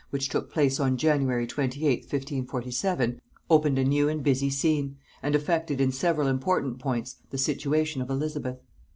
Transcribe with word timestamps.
which 0.09 0.29
took 0.29 0.51
place 0.51 0.79
on 0.79 0.97
January 0.97 1.45
28th 1.45 2.09
1547, 2.11 3.21
opened 3.51 3.77
a 3.77 3.83
new 3.83 4.09
and 4.09 4.23
busy 4.23 4.49
scene, 4.49 4.97
and 5.21 5.35
affected 5.35 5.79
in 5.79 5.91
several 5.91 6.27
important 6.27 6.79
points 6.79 7.17
the 7.29 7.37
situation 7.37 8.01
of 8.01 8.09
Elizabeth. 8.09 8.57